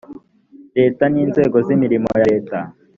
leta 0.77 1.03
n 1.13 1.15
inzego 1.23 1.57
z 1.65 1.67
imirimo 1.75 2.09
ya 2.19 2.25
leta 2.31 2.59